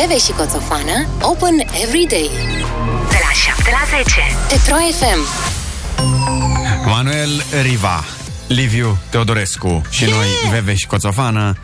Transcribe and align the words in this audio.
Veve 0.00 0.18
și 0.18 0.32
Coțofană 0.32 1.06
Open 1.20 1.58
every 1.82 2.06
day 2.08 2.30
De 3.08 3.16
la 3.22 3.32
7 3.54 3.62
la 3.70 3.96
10 3.96 4.20
Petro 4.48 4.74
FM 4.74 5.20
Manuel 6.88 7.42
Riva 7.62 8.04
Liviu 8.46 8.98
Teodorescu 9.10 9.82
și 9.90 10.04
noi, 10.04 10.26
Veve 10.50 10.74
și 10.74 10.86
Coțofană, 10.86 11.56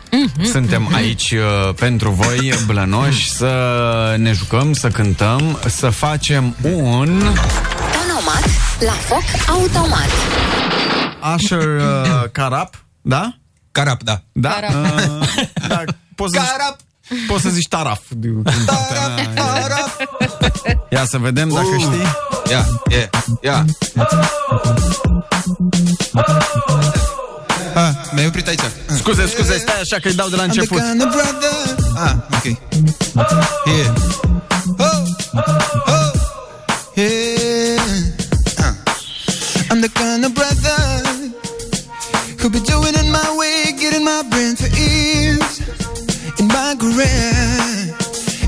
suntem 0.43 0.93
aici 0.93 1.31
uh, 1.31 1.73
pentru 1.73 2.09
voi, 2.09 2.53
blănoși, 2.67 3.31
să 3.31 4.15
ne 4.17 4.31
jucăm, 4.31 4.73
să 4.73 4.87
cântăm, 4.87 5.59
să 5.67 5.89
facem 5.89 6.55
un... 6.61 7.19
Tonomat 7.91 8.49
la 8.79 8.91
foc 8.91 9.23
automat 9.47 10.09
Asher 11.19 11.67
uh, 11.67 12.29
Carap, 12.37 12.85
da? 13.01 13.35
Carap, 13.71 14.03
da. 14.03 14.21
Da? 14.31 14.49
Carap. 14.49 14.71
Uh, 14.71 15.27
da 15.67 15.83
poți, 16.15 16.35
să 16.35 16.41
zici, 16.41 16.51
Carap, 16.51 16.77
poți 17.27 17.41
să 17.41 17.49
zici 17.49 17.67
taraf. 17.67 17.99
din 18.17 18.43
partea 18.65 19.07
mea. 19.15 19.33
carap. 19.33 19.89
Ia 20.91 21.05
să 21.05 21.17
vedem 21.17 21.49
dacă 21.49 21.65
Uh. 21.75 21.79
știi. 21.81 22.07
Ia, 22.51 22.65
ia, 22.89 23.09
ia. 23.41 23.65
Ah, 27.73 27.89
mi-ai 28.11 28.25
oprit 28.27 28.47
aici. 28.47 28.59
Scuze, 28.97 29.27
scuze, 29.27 29.57
stai 29.57 29.75
așa 29.81 29.97
că 30.01 30.07
îi 30.07 30.13
dau 30.13 30.29
de 30.29 30.35
la 30.35 30.45
I'm 30.45 30.49
the 30.49 30.59
început. 30.59 30.81
kind 30.81 31.01
of 31.03 31.09
brother. 31.09 31.75
Ah, 31.95 32.13
ok. 32.35 32.43
Yeah. 33.65 33.93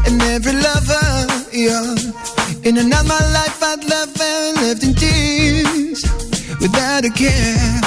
And 0.05 0.21
every 0.21 0.51
lover, 0.51 1.27
yeah. 1.53 1.95
In 2.63 2.77
out 2.93 3.05
my 3.05 3.19
life, 3.31 3.63
I'd 3.63 3.83
love 3.85 4.19
and 4.19 4.57
left 4.57 4.83
in 4.83 4.93
tears 4.95 6.03
without 6.59 7.05
a 7.05 7.09
care 7.09 7.81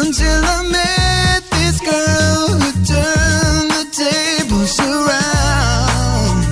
until 0.00 0.44
I 0.56 0.62
met 0.70 1.42
this 1.50 1.80
girl 1.80 2.48
who 2.58 2.70
turned 2.90 3.70
the 3.70 3.86
tables 3.92 4.80
around. 4.80 6.42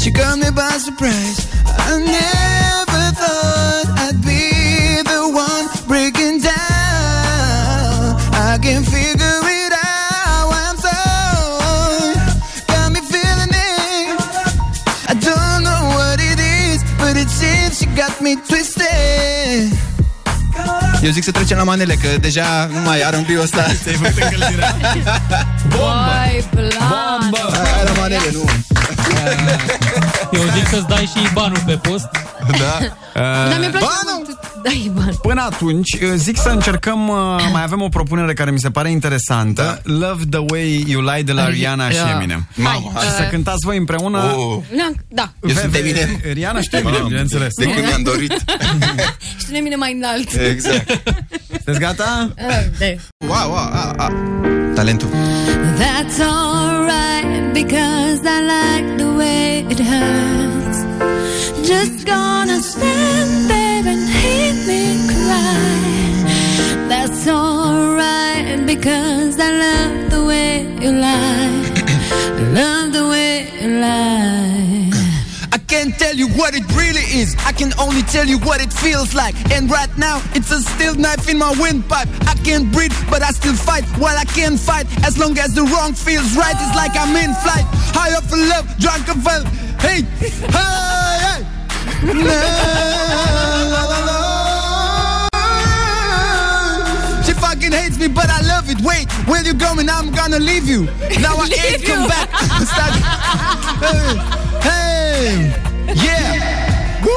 She 0.00 0.10
got 0.10 0.38
me 0.38 0.50
by 0.50 0.78
surprise. 0.78 1.46
I 1.64 1.98
never 1.98 3.12
thought 3.20 3.97
Eu 21.02 21.10
zic 21.10 21.24
să 21.24 21.30
trecem 21.30 21.56
la 21.56 21.62
manele, 21.62 21.94
că 21.94 22.08
deja 22.20 22.68
nu 22.72 22.80
mai 22.80 22.98
R&B-ul 23.10 23.40
ăsta. 23.42 23.62
Ți-ai 23.82 23.94
făcut 23.94 24.22
încălzirea? 24.22 24.76
Băi, 25.76 26.48
plan 26.50 27.30
Bombă! 27.30 27.56
Hai 27.72 27.84
la 27.84 27.92
manele, 28.00 28.30
nu. 28.32 28.44
Eu 30.32 30.42
zic 30.54 30.68
să-ți 30.68 30.86
dai 30.88 31.10
și 31.14 31.32
banul 31.32 31.62
pe 31.66 31.72
post. 31.72 32.08
Da. 32.58 32.78
Dar 33.50 33.58
mi-e 33.58 33.68
place 33.68 33.84
Banul! 33.84 34.38
Mult 34.58 34.64
Dai 34.64 34.90
bani 34.94 35.18
Până 35.22 35.42
atunci, 35.50 35.92
uh, 35.92 36.00
zic 36.16 36.36
să 36.36 36.48
încercăm, 36.48 37.08
uh, 37.08 37.16
mai 37.52 37.62
avem 37.62 37.82
o 37.82 37.88
propunere 37.88 38.32
care 38.32 38.50
mi 38.50 38.58
se 38.58 38.70
pare 38.70 38.90
interesantă. 38.90 39.80
Love 39.84 40.22
the 40.30 40.40
way 40.50 40.84
you 40.88 41.02
lie 41.02 41.22
de 41.22 41.32
la 41.32 41.48
Rihanna 41.48 41.90
și 41.90 41.96
Da. 41.96 42.10
Eminem. 42.10 42.46
Mamă, 42.54 42.92
Și 43.02 43.10
să 43.10 43.22
cântați 43.30 43.64
voi 43.64 43.76
împreună. 43.76 44.34
Oh, 44.36 44.58
Na, 44.76 44.90
Da, 45.08 45.32
eu 45.42 45.50
sunt 45.54 45.70
Veve- 45.70 45.88
Eminem. 45.88 46.20
Rihanna 46.32 46.60
și 46.60 46.68
tu 46.68 46.76
Eminem, 46.76 47.06
bineînțeles. 47.06 47.54
De 47.54 47.64
nu? 47.64 47.70
când 47.72 47.86
mi-am 47.86 48.02
dorit. 48.02 48.32
și 49.38 49.46
tu 49.52 49.62
mine 49.62 49.76
mai 49.76 49.92
înalt 49.92 50.28
Exact. 50.50 51.00
Sunteți 51.50 51.78
gata? 51.78 52.32
Ah, 52.38 52.64
da. 52.78 52.86
Wow, 53.26 53.50
wow, 53.50 53.70
ah, 53.72 53.90
ah. 53.96 54.12
Talentul. 54.74 55.08
That's 55.78 56.18
alright 56.20 57.52
because 57.52 58.20
I 58.24 58.38
like 58.54 58.96
the 58.96 59.08
way 59.16 59.64
it 59.68 59.80
hurts. 59.90 60.78
Just 61.66 62.04
gonna 62.04 62.58
stand 62.60 62.97
because 68.68 69.40
I 69.40 69.50
love 69.50 70.10
the 70.10 70.24
way 70.26 70.60
you 70.82 70.92
lie. 70.92 71.64
I 72.36 72.42
love 72.52 72.92
the 72.92 73.08
way 73.08 73.48
you 73.62 73.80
lie. 73.80 74.90
I 75.50 75.58
can't 75.66 75.98
tell 75.98 76.14
you 76.14 76.28
what 76.36 76.54
it 76.54 76.68
really 76.76 77.06
is. 77.18 77.34
I 77.46 77.52
can 77.52 77.72
only 77.80 78.02
tell 78.02 78.26
you 78.26 78.38
what 78.40 78.60
it 78.60 78.70
feels 78.70 79.14
like. 79.14 79.34
And 79.52 79.70
right 79.70 79.88
now, 79.96 80.20
it's 80.34 80.50
a 80.50 80.60
steel 80.60 80.94
knife 80.94 81.30
in 81.30 81.38
my 81.38 81.50
windpipe. 81.58 82.08
I 82.28 82.34
can't 82.44 82.70
breathe, 82.70 82.92
but 83.08 83.22
I 83.22 83.30
still 83.30 83.54
fight. 83.54 83.84
While 83.96 84.18
I 84.18 84.26
can't 84.26 84.60
fight, 84.60 84.86
as 85.02 85.16
long 85.16 85.38
as 85.38 85.54
the 85.54 85.62
wrong 85.62 85.94
feels 85.94 86.36
right, 86.36 86.54
it's 86.54 86.76
like 86.76 86.94
I'm 86.94 87.16
in 87.16 87.32
flight. 87.40 87.64
High 87.96 88.12
up 88.18 88.24
for 88.24 88.36
love, 88.36 88.68
drunk 88.76 89.08
of 89.08 89.24
well. 89.24 89.44
Hey, 89.80 90.02
hey, 90.20 90.28
hey. 92.12 93.37
Fucking 97.68 97.84
hates 97.84 97.98
me, 97.98 98.08
but 98.08 98.28
I 98.30 98.40
love 98.42 98.70
it. 98.70 98.80
Wait, 98.82 99.10
where 99.26 99.44
you 99.44 99.54
going? 99.54 99.88
I'm 99.88 100.10
gonna 100.10 100.38
leave 100.38 100.68
you. 100.68 100.84
Now 101.20 101.36
I 101.36 101.48
can't 101.48 101.84
come 101.84 102.08
back. 102.08 102.28
Start- 102.66 102.94
hey, 104.62 105.52
yeah. 105.94 107.04
Woo! 107.04 107.12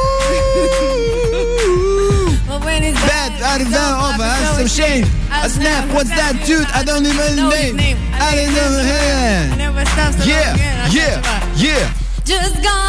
But 2.47 2.63
when 2.65 2.83
it's 2.83 2.99
Bad, 3.01 3.41
out 3.41 3.61
of 3.61 3.71
down, 3.71 4.13
over, 4.13 4.23
I'm 4.23 4.55
so 4.55 4.67
shame. 4.67 5.05
A 5.31 5.49
snap, 5.49 5.93
what's 5.93 6.09
that 6.09 6.43
dude? 6.45 6.67
I 6.67 6.83
don't 6.83 7.05
even 7.05 7.35
know 7.35 7.49
his 7.49 7.73
name. 7.73 7.97
I 8.13 8.35
didn't 8.35 8.55
know 8.55 8.83
him. 8.83 9.57
Never 9.57 9.85
stops 9.85 10.25
Yeah, 10.25 10.55
yeah, 10.91 11.21
yeah. 11.55 11.93
Just 12.23 12.61
gonna 12.61 12.80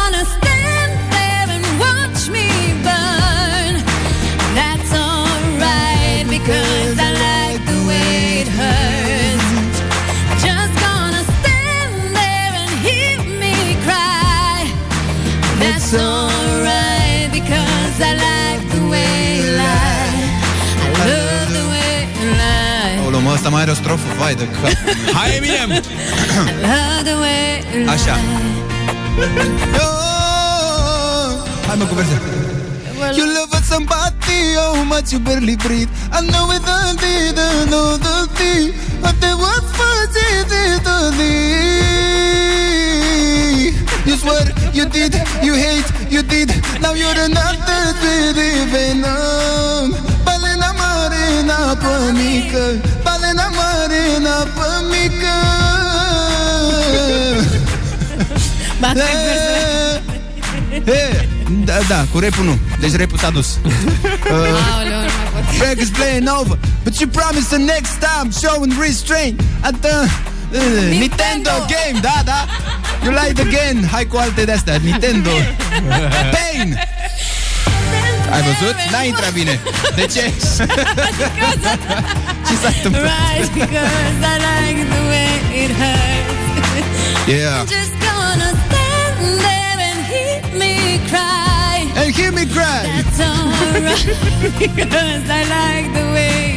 That's 15.63 15.93
alright 15.93 17.31
because 17.31 17.95
I 18.09 18.11
like 18.27 18.63
the 18.75 18.83
way 18.91 19.39
you 19.39 19.49
lie. 19.63 20.19
I 21.01 21.05
love 21.11 21.49
the 21.59 21.65
way 21.73 21.95
you 22.19 22.29
lie. 22.43 22.99
Aoleu, 23.03 23.21
mă, 23.21 23.31
ăsta 23.33 23.49
mai 23.49 23.61
are 23.61 23.71
o 23.71 23.73
strofă, 23.73 24.07
vai 24.19 24.35
de 24.35 24.47
cap. 24.47 24.71
Hai, 25.17 25.35
Eminem! 25.35 25.69
I 25.71 25.81
love 26.67 27.03
the 27.09 27.15
way 27.23 27.63
you 27.73 27.83
lie. 27.83 27.93
Așa. 27.93 28.15
Oh, 29.85 31.29
Hai 31.67 31.75
mă 31.77 31.83
cu 31.83 31.93
verse. 31.93 32.17
You 33.17 33.25
love 33.37 33.53
somebody, 33.73 34.39
oh 34.63 34.85
much 34.91 35.11
you 35.11 35.19
barely 35.19 35.55
breathe. 35.55 35.91
I 36.11 36.19
know 36.31 36.45
it 36.55 36.63
the 36.69 36.77
thee, 37.01 37.31
the 37.39 37.47
know 37.71 37.97
the 38.05 38.15
thee. 38.37 38.73
But 39.01 39.15
there 39.21 39.37
was 39.43 39.63
first 39.77 40.13
the 40.87 40.97
thee. 41.17 42.92
You 44.05 44.15
swear 44.17 44.43
you 44.73 44.85
did, 44.85 45.13
you 45.41 45.53
hate, 45.53 45.89
you 46.11 46.21
did. 46.23 46.49
Now 46.81 46.93
you're 46.93 47.15
another 47.15 47.83
baby 48.03 48.49
venom. 48.71 49.95
Balena 50.25 50.71
marina 50.81 51.77
pămică, 51.83 52.65
balena 53.03 53.47
marina 53.59 54.35
pămică. 54.57 55.35
Bate 58.79 58.99
versele. 59.25 60.01
Hey, 60.85 61.29
da, 61.65 61.73
da, 61.87 62.05
cu 62.11 62.19
repul 62.19 62.43
nu. 62.43 62.57
Deci 62.79 62.95
repul 62.95 63.17
s-a 63.17 63.29
dus. 63.29 63.47
Aoleu, 64.31 64.99
nu 64.99 65.11
mai 65.17 65.27
pot 65.33 65.57
Break 65.57 65.79
is 65.79 65.89
playing 65.89 66.27
over, 66.39 66.57
but 66.83 66.99
you 66.99 67.07
promised 67.07 67.49
the 67.49 67.57
next 67.57 67.93
time 67.99 68.31
showing 68.31 68.71
restraint 68.79 69.41
at 69.61 69.75
the 69.81 70.09
uh, 70.53 70.89
Nintendo 71.01 71.65
game, 71.67 71.99
da, 72.01 72.21
da. 72.23 72.45
You 73.03 73.11
lied 73.11 73.39
again. 73.39 73.87
Hai 73.91 74.05
cu 74.07 74.17
alte 74.17 74.43
de-astea, 74.45 74.77
Nintendo. 74.81 75.29
Pain. 76.31 76.79
Ai 78.31 78.41
văzut? 78.41 78.75
N-a 78.91 79.01
intrat 79.03 79.33
bine. 79.33 79.59
De 79.95 80.01
ce? 80.01 80.33
Ce 82.47 82.55
s-a 82.61 82.67
întâmplat? 82.75 83.03
Right, 83.03 83.51
because 83.53 84.17
I 84.33 84.35
like 84.49 84.81
the 84.95 85.01
way 85.11 85.63
it 85.63 85.71
hurts. 85.71 86.41
Yeah. 87.27 87.59
Just 87.67 87.93
gonna 88.07 88.51
stand 88.65 89.39
there 89.45 89.79
and 89.89 89.99
hear 90.11 90.41
me 90.61 90.99
cry. 91.11 91.75
And 91.99 92.15
hear 92.15 92.31
me 92.31 92.45
cry. 92.45 92.81
That's 92.95 93.19
alright, 93.19 94.05
because 94.75 95.25
I 95.39 95.41
like 95.57 95.87
the 95.93 96.05
way 96.15 96.33
you 96.35 96.51
lie. 96.51 96.52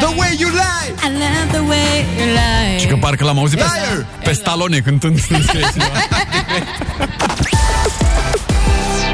The 0.00 0.14
way 0.16 0.36
you 0.38 0.50
lie. 0.50 0.88
I 1.06 1.08
love 1.22 1.48
the 1.50 1.62
way 1.70 2.04
you 2.18 2.26
lie. 2.26 2.78
Și 2.78 2.86
că 2.86 2.96
parcă 2.96 3.24
l-am 3.24 3.38
auzit 3.38 3.58
pe, 3.58 3.64
Liar! 3.64 4.06
pe 4.24 4.32
Stallone 4.32 4.78
cântând 4.78 5.20
în 5.28 5.42
scrie 5.42 5.68
cineva. 5.72 5.98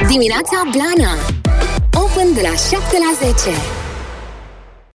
Dimineața 0.06 0.62
Blana 0.70 1.12
Open 1.93 2.35
de 2.35 2.40
la 2.43 2.55
7 2.56 2.76
la 2.79 3.26
10 3.26 3.88